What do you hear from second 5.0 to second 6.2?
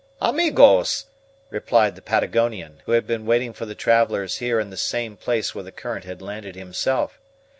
place where the current